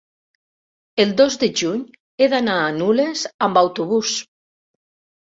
[1.01, 1.83] El dos de juny
[2.25, 4.15] he d'anar a Nules amb autobús.